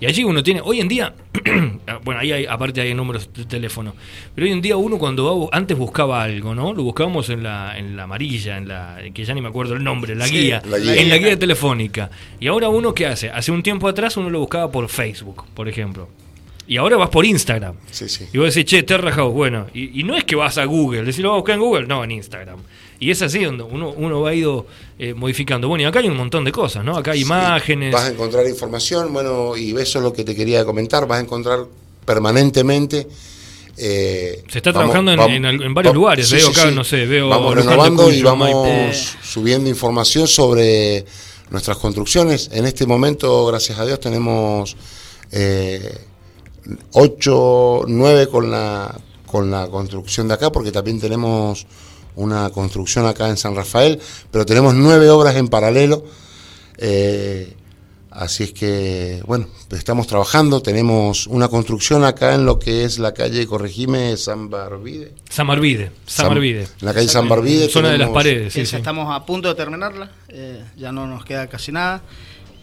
Y 0.00 0.06
allí 0.06 0.24
uno 0.24 0.42
tiene, 0.42 0.62
hoy 0.64 0.80
en 0.80 0.88
día, 0.88 1.12
bueno, 2.04 2.20
ahí 2.20 2.32
hay, 2.32 2.46
aparte 2.46 2.80
hay 2.80 2.94
números 2.94 3.28
de 3.34 3.44
teléfono, 3.44 3.94
pero 4.34 4.46
hoy 4.46 4.52
en 4.52 4.62
día 4.62 4.78
uno 4.78 4.98
cuando 4.98 5.48
va, 5.48 5.48
antes 5.52 5.76
buscaba 5.76 6.22
algo, 6.22 6.54
¿no? 6.54 6.72
Lo 6.72 6.82
buscábamos 6.82 7.28
en 7.28 7.42
la, 7.42 7.76
en 7.76 7.96
la 7.96 8.04
amarilla, 8.04 8.56
en 8.56 8.66
la, 8.66 8.98
que 9.12 9.24
ya 9.24 9.34
ni 9.34 9.42
me 9.42 9.48
acuerdo 9.48 9.74
el 9.74 9.84
nombre, 9.84 10.14
la, 10.14 10.26
guía, 10.26 10.62
en 10.64 11.08
la 11.10 11.18
guía 11.18 11.38
telefónica. 11.38 12.10
Y 12.40 12.46
ahora 12.46 12.70
uno, 12.70 12.94
¿qué 12.94 13.06
hace? 13.06 13.28
Hace 13.28 13.52
un 13.52 13.62
tiempo 13.62 13.88
atrás 13.88 14.16
uno 14.16 14.30
lo 14.30 14.40
buscaba 14.40 14.70
por 14.70 14.88
Facebook, 14.88 15.44
por 15.52 15.68
ejemplo. 15.68 16.08
Y 16.70 16.76
ahora 16.76 16.96
vas 16.96 17.10
por 17.10 17.26
Instagram. 17.26 17.74
Sí, 17.90 18.08
sí. 18.08 18.26
Y 18.32 18.38
vos 18.38 18.54
decís, 18.54 18.70
che, 18.70 18.82
Terra 18.84 19.10
House, 19.12 19.34
bueno. 19.34 19.66
Y, 19.74 20.00
y 20.00 20.04
no 20.04 20.16
es 20.16 20.24
que 20.24 20.36
vas 20.36 20.56
a 20.56 20.64
Google, 20.64 21.02
decís, 21.02 21.18
lo 21.18 21.30
vas 21.30 21.34
a 21.34 21.38
buscar 21.38 21.54
en 21.56 21.60
Google, 21.60 21.86
no, 21.86 22.04
en 22.04 22.12
Instagram. 22.12 22.58
Y 22.98 23.10
es 23.10 23.20
así 23.22 23.42
donde 23.42 23.64
uno, 23.64 23.90
uno 23.90 24.20
va 24.20 24.32
ido 24.34 24.66
eh, 24.98 25.12
modificando. 25.12 25.68
Bueno, 25.68 25.82
y 25.82 25.86
acá 25.86 25.98
hay 25.98 26.08
un 26.08 26.16
montón 26.16 26.44
de 26.44 26.52
cosas, 26.52 26.84
¿no? 26.84 26.96
Acá 26.96 27.10
hay 27.12 27.22
imágenes. 27.22 27.92
Vas 27.92 28.04
a 28.04 28.12
encontrar 28.12 28.46
información, 28.46 29.12
bueno, 29.12 29.56
y 29.56 29.70
eso 29.78 29.98
es 29.98 30.04
lo 30.04 30.12
que 30.12 30.22
te 30.22 30.34
quería 30.36 30.64
comentar, 30.64 31.06
vas 31.06 31.18
a 31.18 31.22
encontrar 31.22 31.66
permanentemente 32.04 33.06
se 33.80 34.58
está 34.58 34.72
trabajando 34.72 35.12
en, 35.12 35.74
varios 35.74 35.94
lugares, 35.94 36.30
veo 36.30 36.50
acá, 36.50 36.70
no 36.70 36.84
sé, 36.84 37.06
veo... 37.06 37.28
Vamos 37.28 37.54
renovando 37.54 38.10
y 38.10 38.22
vamos 38.22 39.16
subiendo 39.22 39.70
información 39.70 40.28
sobre 40.28 41.04
nuestras 41.50 41.78
construcciones. 41.78 42.50
En 42.52 42.66
este 42.66 42.86
momento, 42.86 43.46
gracias 43.46 43.78
a 43.78 43.86
Dios, 43.86 43.98
tenemos 43.98 44.76
eh, 45.32 45.98
8, 46.92 47.84
9 47.86 48.28
con 48.28 48.50
la, 48.50 48.94
con 49.26 49.50
la 49.50 49.68
construcción 49.68 50.28
de 50.28 50.34
acá, 50.34 50.50
porque 50.50 50.72
también 50.72 51.00
tenemos 51.00 51.66
una 52.16 52.50
construcción 52.50 53.06
acá 53.06 53.28
en 53.28 53.36
San 53.36 53.54
Rafael, 53.54 54.00
pero 54.30 54.44
tenemos 54.44 54.74
nueve 54.74 55.08
obras 55.10 55.36
en 55.36 55.48
paralelo. 55.48 56.04
Eh, 56.76 57.54
así 58.10 58.44
es 58.44 58.52
que, 58.52 59.22
bueno, 59.26 59.46
estamos 59.70 60.06
trabajando. 60.06 60.60
Tenemos 60.62 61.26
una 61.26 61.48
construcción 61.48 62.04
acá 62.04 62.34
en 62.34 62.44
lo 62.44 62.58
que 62.58 62.84
es 62.84 62.98
la 62.98 63.14
calle 63.14 63.46
Corregime 63.46 64.16
San 64.16 64.50
Barbide. 64.50 65.12
San 65.28 65.46
Barbide, 65.46 65.92
San 66.06 66.28
Barbide. 66.28 66.62
En 66.62 66.86
la 66.86 66.94
calle 66.94 67.08
San 67.08 67.28
Barbide. 67.28 67.68
Zona 67.68 67.90
de 67.90 67.98
las 67.98 68.10
paredes. 68.10 68.52
Sí, 68.52 68.60
Estamos 68.60 69.14
a 69.14 69.24
punto 69.24 69.48
de 69.48 69.54
terminarla, 69.54 70.10
eh, 70.28 70.64
ya 70.76 70.92
no 70.92 71.06
nos 71.06 71.24
queda 71.24 71.46
casi 71.46 71.72
nada. 71.72 72.02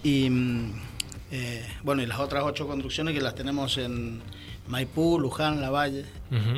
Y 0.03 0.29
mm, 0.29 0.86
eh, 1.31 1.65
bueno, 1.83 2.01
y 2.01 2.05
las 2.05 2.19
otras 2.19 2.43
ocho 2.45 2.67
construcciones 2.67 3.13
que 3.13 3.21
las 3.21 3.35
tenemos 3.35 3.77
en 3.77 4.21
Maipú, 4.67 5.19
Luján, 5.19 5.61
La 5.61 5.69
Valle 5.69 6.05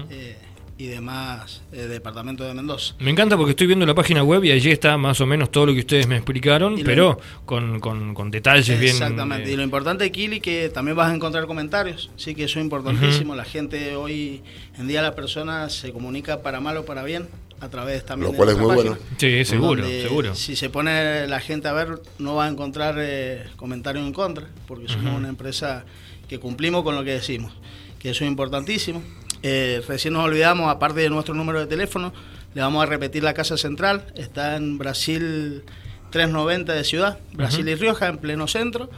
eh, 0.10 0.38
y 0.78 0.88
demás 0.88 1.62
eh, 1.72 1.82
departamentos 1.82 2.48
de 2.48 2.54
Mendoza. 2.54 2.94
Me 3.00 3.10
encanta 3.10 3.36
porque 3.36 3.52
estoy 3.52 3.68
viendo 3.68 3.86
la 3.86 3.96
página 3.96 4.24
web 4.24 4.44
y 4.44 4.52
allí 4.52 4.70
está 4.70 4.98
más 4.98 5.20
o 5.22 5.26
menos 5.26 5.52
todo 5.52 5.66
lo 5.68 5.74
que 5.74 5.80
ustedes 5.80 6.08
me 6.08 6.16
explicaron, 6.16 6.80
pero 6.86 7.20
con, 7.46 7.80
con, 7.80 8.32
detalles 8.32 8.80
bien. 8.80 8.94
Exactamente, 8.94 9.52
y 9.52 9.56
lo 9.56 9.64
importante, 9.64 10.12
Kili, 10.12 10.40
que 10.40 10.70
también 10.70 10.96
vas 10.96 11.12
a 11.12 11.16
encontrar 11.16 11.48
comentarios, 11.48 12.12
sí 12.16 12.36
que 12.36 12.44
eso 12.44 12.60
es 12.60 12.64
importantísimo. 12.64 13.36
La 13.36 13.46
gente 13.46 13.96
hoy 13.96 14.44
en 14.78 14.88
día, 14.88 15.02
la 15.02 15.16
persona 15.16 15.70
se 15.70 15.92
comunica 15.92 16.42
para 16.42 16.60
mal 16.60 16.78
o 16.78 16.86
para 16.86 17.04
bien 17.04 17.28
a 17.62 17.70
través 17.70 18.06
también 18.06 18.32
Lo 18.32 18.38
cual 18.38 18.50
es 18.50 18.58
muy 18.58 18.74
bueno. 18.74 18.98
Sí, 19.18 19.44
seguro, 19.46 19.86
seguro. 19.86 20.36
Si 20.36 20.56
se 20.56 20.70
pone 20.70 21.28
la 21.28 21.40
gente 21.40 21.68
a 21.68 21.74
ver, 21.74 22.02
no 22.18 22.36
va 22.36 22.46
a 22.46 22.48
encontrar 22.50 22.96
eh, 23.00 23.46
comentarios 23.56 24.06
en 24.06 24.14
contra, 24.14 24.48
porque 24.68 24.88
somos 24.88 25.16
una 25.16 25.30
empresa 25.30 25.86
que 26.28 26.40
cumplimos 26.40 26.84
con 26.84 26.96
lo 26.96 27.04
que 27.04 27.12
decimos, 27.12 27.54
que 28.00 28.12
eso 28.12 28.24
es 28.24 28.30
importantísimo. 28.30 29.02
Eh, 29.42 29.82
recién 29.88 30.14
nos 30.14 30.26
olvidamos, 30.26 30.70
aparte 30.70 31.02
de 31.02 31.10
nuestro 31.10 31.34
número 31.34 31.60
de 31.60 31.68
teléfono, 31.68 32.14
le 32.54 32.62
vamos 32.62 32.84
a 32.84 32.86
repetir 32.86 33.24
la 33.24 33.34
casa 33.34 33.58
central, 33.58 34.06
está 34.16 34.56
en 34.56 34.78
Brasil 34.78 35.64
390 36.12 36.74
de 36.74 36.84
Ciudad, 36.84 37.20
Brasil 37.34 37.68
y 37.68 37.76
Rioja, 37.76 38.08
en 38.08 38.18
pleno 38.18 38.48
centro, 38.48 38.90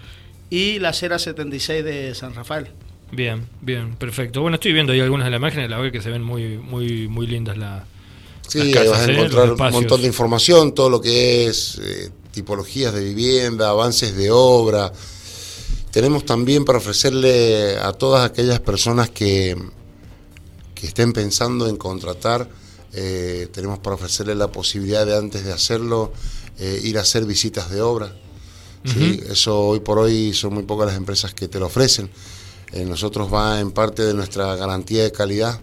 y 0.49 0.79
la 0.79 0.89
acera 0.89 1.19
76 1.19 1.83
de 1.83 2.15
San 2.15 2.33
Rafael. 2.33 2.67
Bien, 3.11 3.45
bien, 3.61 3.95
perfecto. 3.95 4.41
Bueno, 4.41 4.55
estoy 4.55 4.71
viendo 4.73 4.93
ahí 4.93 5.01
algunas 5.01 5.25
de 5.25 5.31
las 5.31 5.39
imágenes, 5.39 5.69
la 5.69 5.77
verdad 5.77 5.91
que 5.91 6.01
se 6.01 6.09
ven 6.09 6.23
muy, 6.23 6.57
muy, 6.57 7.07
muy 7.07 7.27
lindas 7.27 7.57
la, 7.57 7.85
Sí, 8.51 8.59
ahí 8.77 8.87
vas 8.89 8.99
a 8.99 9.05
¿eh? 9.05 9.13
encontrar 9.13 9.53
un 9.53 9.71
montón 9.71 10.01
de 10.01 10.07
información, 10.07 10.75
todo 10.75 10.89
lo 10.89 10.99
que 10.99 11.47
es 11.47 11.79
eh, 11.81 12.09
tipologías 12.31 12.93
de 12.93 13.01
vivienda, 13.01 13.69
avances 13.69 14.13
de 14.13 14.29
obra. 14.29 14.91
Tenemos 15.89 16.25
también 16.25 16.65
para 16.65 16.79
ofrecerle 16.79 17.77
a 17.77 17.93
todas 17.93 18.25
aquellas 18.25 18.59
personas 18.59 19.09
que, 19.09 19.55
que 20.75 20.85
estén 20.85 21.13
pensando 21.13 21.65
en 21.69 21.77
contratar, 21.77 22.49
eh, 22.91 23.47
tenemos 23.53 23.79
para 23.79 23.95
ofrecerle 23.95 24.35
la 24.35 24.51
posibilidad 24.51 25.05
de 25.05 25.15
antes 25.15 25.45
de 25.45 25.53
hacerlo 25.53 26.11
ir 26.83 26.97
a 26.99 27.01
hacer 27.01 27.25
visitas 27.25 27.71
de 27.71 27.81
obra. 27.81 28.13
Eso 28.83 29.61
hoy 29.61 29.79
por 29.79 29.97
hoy 29.97 30.33
son 30.33 30.53
muy 30.53 30.63
pocas 30.63 30.87
las 30.87 30.97
empresas 30.97 31.33
que 31.33 31.47
te 31.47 31.57
lo 31.57 31.67
ofrecen. 31.67 32.09
nosotros 32.85 33.33
va 33.33 33.61
en 33.61 33.71
parte 33.71 34.03
de 34.03 34.13
nuestra 34.13 34.57
garantía 34.57 35.03
de 35.03 35.11
calidad 35.11 35.59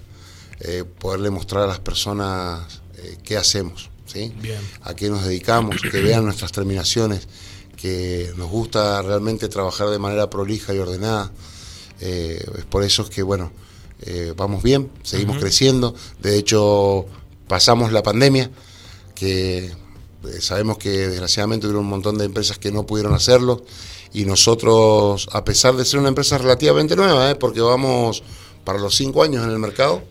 eh, 0.61 0.85
poderle 0.85 1.31
mostrar 1.31 1.65
a 1.65 1.67
las 1.67 1.79
personas 1.79 2.81
eh, 2.97 3.17
qué 3.23 3.37
hacemos, 3.37 3.91
¿sí? 4.07 4.33
a 4.83 4.95
qué 4.95 5.09
nos 5.09 5.25
dedicamos, 5.25 5.77
que 5.81 6.01
vean 6.01 6.25
nuestras 6.25 6.53
terminaciones, 6.53 7.29
que 7.77 8.33
nos 8.37 8.51
gusta 8.51 9.01
realmente 9.03 9.49
trabajar 9.49 9.89
de 9.91 9.99
manera 9.99 10.29
prolija 10.31 10.75
y 10.75 10.79
ordenada. 10.79 11.31
Eh, 12.01 12.45
es 12.59 12.65
por 12.65 12.83
eso 12.83 13.09
que, 13.09 13.23
bueno, 13.23 13.53
vamos 14.37 14.63
bien, 14.63 14.91
seguimos 15.03 15.39
creciendo. 15.39 15.95
De 16.21 16.39
hecho, 16.39 17.07
pasamos 17.49 17.93
la 17.93 18.03
pandemia, 18.03 18.51
que 19.15 19.73
sabemos 20.41 20.79
que 20.79 20.91
desgraciadamente 20.91 21.67
hubo 21.67 21.81
un 21.81 21.89
montón 21.89 22.19
de 22.19 22.25
empresas 22.25 22.59
que 22.59 22.71
no 22.71 22.87
pudieron 22.87 23.15
hacerlo 23.15 23.65
y 24.13 24.25
nosotros, 24.25 25.29
a 25.33 25.45
pesar 25.45 25.77
de 25.77 25.85
ser 25.85 26.01
una 26.01 26.09
empresa 26.09 26.39
relativamente 26.39 26.97
nueva, 26.97 27.35
porque 27.39 27.61
vamos 27.61 28.23
para 28.65 28.79
los 28.79 28.95
cinco 28.95 29.23
años 29.23 29.45
en 29.45 29.51
el 29.51 29.59
mercado, 29.59 30.03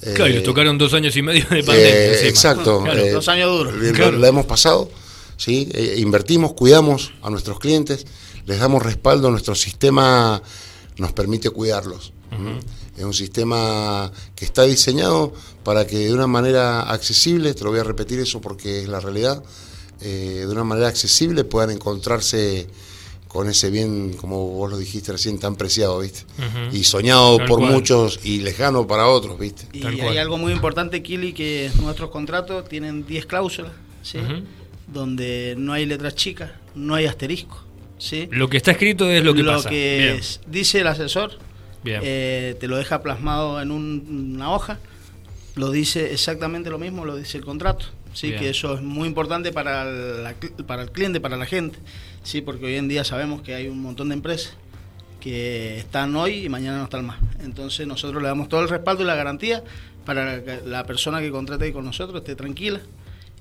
Claro, 0.00 0.28
y 0.28 0.34
le 0.34 0.40
tocaron 0.40 0.78
dos 0.78 0.94
años 0.94 1.14
y 1.16 1.22
medio 1.22 1.42
de 1.50 1.62
pandemia. 1.62 1.88
Eh, 1.88 2.28
exacto. 2.28 2.86
Eh, 2.86 3.10
dos 3.10 3.28
años 3.28 3.50
duros. 3.50 3.74
La 4.18 4.28
hemos 4.28 4.46
pasado, 4.46 4.90
¿sí? 5.36 5.68
Eh, 5.72 5.96
invertimos, 5.98 6.54
cuidamos 6.54 7.12
a 7.22 7.30
nuestros 7.30 7.58
clientes, 7.58 8.06
les 8.46 8.58
damos 8.58 8.82
respaldo, 8.82 9.30
nuestro 9.30 9.54
sistema 9.54 10.42
nos 10.96 11.12
permite 11.12 11.50
cuidarlos. 11.50 12.12
Es 12.96 13.04
un 13.04 13.14
sistema 13.14 14.10
que 14.34 14.44
está 14.44 14.62
diseñado 14.62 15.32
para 15.64 15.86
que 15.86 15.98
de 15.98 16.14
una 16.14 16.26
manera 16.26 16.82
accesible, 16.82 17.54
te 17.54 17.64
lo 17.64 17.70
voy 17.70 17.80
a 17.80 17.84
repetir 17.84 18.20
eso 18.20 18.40
porque 18.40 18.82
es 18.82 18.88
la 18.88 19.00
realidad, 19.00 19.42
de 20.00 20.46
una 20.46 20.64
manera 20.64 20.88
accesible 20.88 21.44
puedan 21.44 21.70
encontrarse 21.70 22.68
con 23.30 23.48
ese 23.48 23.70
bien, 23.70 24.14
como 24.14 24.44
vos 24.48 24.68
lo 24.68 24.76
dijiste 24.76 25.12
recién, 25.12 25.38
tan 25.38 25.54
preciado, 25.54 26.00
¿viste? 26.00 26.22
Y 26.72 26.82
soñado 26.82 27.38
por 27.46 27.60
muchos 27.60 28.18
y 28.24 28.40
lejano 28.40 28.88
para 28.88 29.06
otros, 29.06 29.38
¿viste? 29.38 29.68
Y 29.72 29.84
hay 30.00 30.18
algo 30.18 30.36
muy 30.36 30.52
importante, 30.52 31.00
Kili, 31.00 31.32
que 31.32 31.70
nuestros 31.80 32.10
contratos 32.10 32.68
tienen 32.68 33.06
10 33.06 33.26
cláusulas, 33.26 33.70
¿sí? 34.02 34.18
Donde 34.88 35.54
no 35.56 35.72
hay 35.72 35.86
letras 35.86 36.16
chicas, 36.16 36.50
no 36.74 36.96
hay 36.96 37.06
asterisco, 37.06 37.62
¿sí? 37.98 38.28
Lo 38.32 38.50
que 38.50 38.56
está 38.56 38.72
escrito 38.72 39.08
es 39.08 39.22
lo 39.22 39.32
que 39.32 39.44
lo 39.44 39.62
que 39.62 40.20
dice 40.48 40.80
el 40.80 40.88
asesor, 40.88 41.38
eh, 41.84 42.56
te 42.58 42.66
lo 42.66 42.78
deja 42.78 43.00
plasmado 43.00 43.62
en 43.62 43.70
una 43.70 44.50
hoja, 44.50 44.80
lo 45.54 45.70
dice 45.70 46.12
exactamente 46.12 46.68
lo 46.68 46.80
mismo, 46.80 47.04
lo 47.04 47.14
dice 47.14 47.38
el 47.38 47.44
contrato. 47.44 47.86
Sí, 48.12 48.32
que 48.32 48.50
eso 48.50 48.74
es 48.74 48.82
muy 48.82 49.06
importante 49.08 49.52
para, 49.52 50.34
para 50.66 50.82
el 50.82 50.90
cliente, 50.90 51.20
para 51.20 51.36
la 51.36 51.46
gente. 51.46 51.78
Sí, 52.22 52.40
porque 52.40 52.66
hoy 52.66 52.76
en 52.76 52.88
día 52.88 53.04
sabemos 53.04 53.42
que 53.42 53.54
hay 53.54 53.68
un 53.68 53.80
montón 53.80 54.08
de 54.08 54.14
empresas 54.14 54.54
que 55.20 55.78
están 55.78 56.16
hoy 56.16 56.46
y 56.46 56.48
mañana 56.48 56.78
no 56.78 56.84
están 56.84 57.06
más. 57.06 57.18
Entonces 57.44 57.86
nosotros 57.86 58.22
le 58.22 58.28
damos 58.28 58.48
todo 58.48 58.62
el 58.62 58.68
respaldo 58.68 59.02
y 59.02 59.06
la 59.06 59.14
garantía 59.14 59.62
para 60.04 60.42
que 60.42 60.60
la 60.66 60.84
persona 60.84 61.20
que 61.20 61.30
contrate 61.30 61.72
con 61.72 61.84
nosotros 61.84 62.20
esté 62.20 62.34
tranquila 62.34 62.80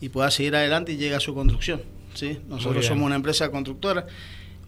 y 0.02 0.10
pueda 0.10 0.30
seguir 0.30 0.56
adelante 0.56 0.94
y 0.94 0.98
llegue 0.98 1.16
a 1.16 1.20
su 1.20 1.34
construcción. 1.34 1.82
¿sí? 2.14 2.40
Nosotros 2.48 2.86
somos 2.86 3.06
una 3.06 3.16
empresa 3.16 3.50
constructora. 3.50 4.06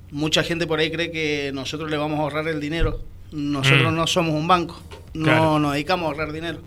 Mucha 0.09 0.43
gente 0.43 0.67
por 0.67 0.79
ahí 0.79 0.91
cree 0.91 1.11
que 1.11 1.51
nosotros 1.53 1.89
le 1.89 1.97
vamos 1.97 2.19
a 2.19 2.23
ahorrar 2.23 2.47
el 2.47 2.59
dinero. 2.59 3.01
Nosotros 3.31 3.93
mm. 3.93 3.95
no 3.95 4.07
somos 4.07 4.33
un 4.33 4.47
banco, 4.47 4.81
no 5.13 5.57
nos 5.59 5.73
dedicamos 5.73 6.05
a 6.05 6.07
ahorrar 6.07 6.33
dinero. 6.33 6.59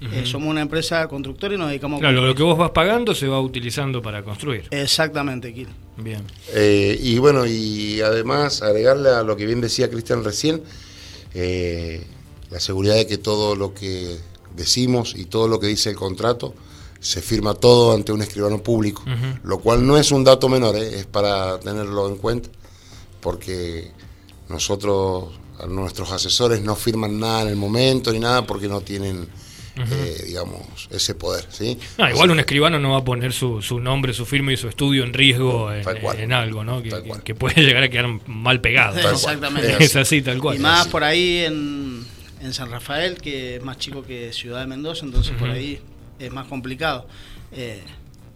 Eh, 0.00 0.26
somos 0.26 0.48
una 0.48 0.60
empresa 0.60 1.08
constructora 1.08 1.54
y 1.54 1.58
nos 1.58 1.68
dedicamos 1.68 2.00
claro, 2.00 2.22
a 2.22 2.26
lo 2.26 2.34
que 2.34 2.42
vos 2.42 2.58
vas 2.58 2.70
pagando 2.70 3.14
se 3.14 3.28
va 3.28 3.40
utilizando 3.40 4.02
para 4.02 4.22
construir. 4.22 4.64
Exactamente, 4.70 5.54
Kil. 5.54 5.68
Bien. 5.96 6.22
Eh, 6.52 6.98
y 7.00 7.18
bueno, 7.18 7.46
y 7.46 8.00
además 8.02 8.62
agregarle 8.62 9.08
a 9.08 9.22
lo 9.22 9.36
que 9.36 9.46
bien 9.46 9.60
decía 9.60 9.88
Cristian 9.88 10.22
recién, 10.22 10.62
eh, 11.34 12.04
la 12.50 12.60
seguridad 12.60 12.94
de 12.94 13.06
que 13.06 13.18
todo 13.18 13.56
lo 13.56 13.72
que 13.72 14.16
decimos 14.54 15.14
y 15.16 15.24
todo 15.24 15.48
lo 15.48 15.58
que 15.58 15.66
dice 15.66 15.90
el 15.90 15.96
contrato 15.96 16.54
se 17.00 17.22
firma 17.22 17.54
todo 17.54 17.94
ante 17.94 18.12
un 18.12 18.22
escribano 18.22 18.62
público, 18.62 19.02
lo 19.44 19.60
cual 19.60 19.86
no 19.86 19.96
es 19.96 20.10
un 20.10 20.24
dato 20.24 20.48
menor, 20.48 20.76
es 20.76 21.06
para 21.06 21.60
tenerlo 21.60 22.08
en 22.08 22.16
cuenta, 22.16 22.48
porque 23.20 23.92
nosotros, 24.48 25.28
nuestros 25.68 26.10
asesores 26.10 26.62
no 26.62 26.74
firman 26.74 27.20
nada 27.20 27.42
en 27.42 27.48
el 27.48 27.56
momento 27.56 28.12
ni 28.12 28.18
nada 28.18 28.46
porque 28.46 28.66
no 28.66 28.80
tienen 28.80 29.28
eh, 29.76 30.22
digamos, 30.26 30.88
ese 30.90 31.14
poder. 31.14 31.44
¿sí? 31.50 31.78
igual 32.10 32.30
un 32.30 32.40
escribano 32.40 32.78
no 32.78 32.92
va 32.92 32.98
a 32.98 33.04
poner 33.04 33.32
su, 33.32 33.60
su, 33.60 33.78
nombre, 33.78 34.12
su 34.12 34.24
firma 34.24 34.52
y 34.52 34.56
su 34.56 34.68
estudio 34.68 35.04
en 35.04 35.12
riesgo 35.12 35.70
en, 35.72 36.32
algo, 36.32 36.64
¿no? 36.64 36.82
Que, 36.82 37.34
puede 37.34 37.60
llegar 37.62 37.82
a 37.82 37.88
quedar 37.88 38.06
mal 38.26 38.60
pegado. 38.60 38.98
Exactamente. 38.98 39.76
Es 39.86 39.94
así, 39.96 40.22
tal 40.22 40.38
cual. 40.38 40.56
Y 40.56 40.58
más 40.58 40.88
por 40.88 41.04
ahí 41.04 41.44
en, 41.44 42.04
en, 42.40 42.52
San 42.52 42.70
Rafael, 42.70 43.18
que 43.20 43.56
es 43.56 43.62
más 43.62 43.78
chico 43.78 44.02
que 44.02 44.32
Ciudad 44.32 44.60
de 44.60 44.66
Mendoza, 44.66 45.04
entonces 45.04 45.34
por 45.38 45.50
ahí 45.50 45.80
es 46.18 46.32
más 46.32 46.46
complicado. 46.46 47.06
Eh, 47.52 47.82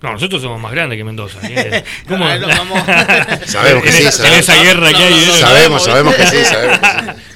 no, 0.02 0.12
nosotros 0.12 0.40
somos 0.40 0.58
más 0.60 0.72
grandes 0.72 0.96
que 0.96 1.04
Mendoza. 1.04 1.38
¿eh? 1.42 1.84
¿Cómo? 2.08 2.26
sabemos 2.26 3.82
que 3.84 3.92
sí. 3.92 4.02
Sabemos. 4.10 4.38
esa 4.38 4.62
guerra 4.62 4.90
que 4.92 4.96
hay. 4.96 5.24
Sabemos, 5.38 5.84
sabemos 5.84 6.14
que 6.14 6.26
sí. 6.26 6.44
Sabemos 6.44 6.78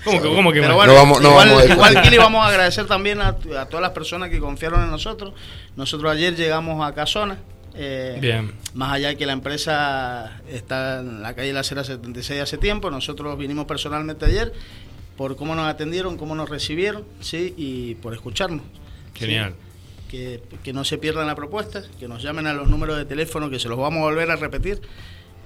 ¿Cómo, 0.04 0.22
que, 0.22 0.28
cómo 0.28 0.52
que 0.52 0.60
Pero 0.60 0.74
bueno, 0.74 0.92
no 0.92 0.98
vamos, 0.98 1.20
no 1.20 1.30
igual, 1.30 1.48
vamos 1.48 1.70
igual 1.70 2.02
que 2.02 2.10
le 2.10 2.18
vamos 2.18 2.44
a 2.44 2.48
agradecer 2.48 2.86
también 2.86 3.20
a, 3.20 3.28
a, 3.28 3.66
todas 3.66 3.80
las 3.80 3.90
personas 3.92 4.30
que 4.30 4.38
confiaron 4.38 4.82
en 4.82 4.90
nosotros. 4.90 5.32
Nosotros 5.76 6.12
ayer 6.12 6.36
llegamos 6.36 6.86
a 6.86 6.94
Casona. 6.94 7.38
Eh, 7.74 8.18
Bien. 8.20 8.52
Más 8.74 8.92
allá 8.92 9.08
de 9.08 9.16
que 9.16 9.26
la 9.26 9.32
empresa 9.32 10.40
está 10.48 11.00
en 11.00 11.22
la 11.22 11.34
calle 11.34 11.52
La 11.52 11.64
Cera 11.64 11.82
76 11.82 12.40
hace 12.40 12.58
tiempo, 12.58 12.90
nosotros 12.90 13.36
vinimos 13.36 13.66
personalmente 13.66 14.26
ayer 14.26 14.52
por 15.16 15.36
cómo 15.36 15.54
nos 15.54 15.66
atendieron, 15.68 16.16
cómo 16.16 16.34
nos 16.34 16.48
recibieron, 16.48 17.04
¿sí? 17.20 17.54
Y 17.56 17.94
por 17.96 18.14
escucharnos. 18.14 18.62
Genial. 19.14 19.54
Que, 20.08 20.40
que, 20.62 20.72
no 20.72 20.84
se 20.84 20.98
pierdan 20.98 21.26
la 21.26 21.34
propuesta, 21.34 21.82
que 21.98 22.06
nos 22.06 22.22
llamen 22.22 22.46
a 22.46 22.52
los 22.52 22.68
números 22.68 22.96
de 22.96 23.04
teléfono, 23.04 23.50
que 23.50 23.58
se 23.58 23.68
los 23.68 23.78
vamos 23.78 24.00
a 24.00 24.04
volver 24.04 24.30
a 24.30 24.36
repetir. 24.36 24.80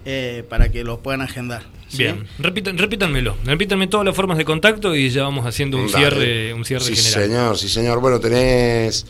Eh, 0.04 0.44
para 0.48 0.70
que 0.70 0.84
los 0.84 1.00
puedan 1.00 1.20
agendar. 1.20 1.62
Bien, 1.96 2.26
Repitan, 2.38 2.76
repítanmelo, 2.76 3.34
repítanme 3.44 3.86
todas 3.86 4.04
las 4.04 4.14
formas 4.14 4.36
de 4.36 4.44
contacto 4.44 4.94
y 4.94 5.08
ya 5.08 5.22
vamos 5.22 5.46
haciendo 5.46 5.78
un 5.78 5.88
cierre, 5.88 6.52
un 6.52 6.62
cierre 6.64 6.84
sí, 6.84 6.94
general. 6.94 7.24
señor, 7.24 7.58
sí, 7.58 7.68
señor. 7.70 8.00
Bueno, 8.00 8.20
tenés 8.20 9.06